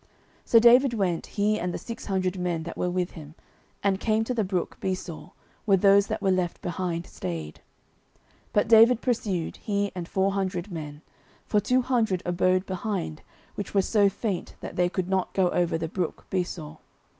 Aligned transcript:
09:030:009 0.01 0.09
So 0.45 0.59
David 0.59 0.93
went, 0.95 1.25
he 1.27 1.59
and 1.59 1.71
the 1.71 1.77
six 1.77 2.07
hundred 2.07 2.39
men 2.39 2.63
that 2.63 2.75
were 2.75 2.89
with 2.89 3.11
him, 3.11 3.35
and 3.83 3.99
came 3.99 4.23
to 4.23 4.33
the 4.33 4.43
brook 4.43 4.79
Besor, 4.81 5.29
where 5.65 5.77
those 5.77 6.07
that 6.07 6.23
were 6.23 6.31
left 6.31 6.59
behind 6.63 7.05
stayed. 7.05 7.61
09:030:010 8.47 8.53
But 8.53 8.67
David 8.67 9.01
pursued, 9.01 9.57
he 9.57 9.91
and 9.93 10.07
four 10.07 10.31
hundred 10.31 10.71
men: 10.71 11.03
for 11.45 11.59
two 11.59 11.83
hundred 11.83 12.23
abode 12.25 12.65
behind, 12.65 13.21
which 13.53 13.75
were 13.75 13.83
so 13.83 14.09
faint 14.09 14.55
that 14.59 14.75
they 14.75 14.89
could 14.89 15.07
not 15.07 15.33
go 15.35 15.49
over 15.51 15.77
the 15.77 15.87
brook 15.87 16.25
Besor. 16.31 16.79